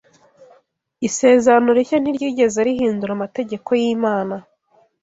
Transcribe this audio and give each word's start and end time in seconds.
Isezerano 1.07 1.69
Rishya 1.77 1.97
ntiryigeze 2.01 2.59
rihindura 2.67 3.11
amategeko 3.17 3.69
y’Imana 3.81 4.35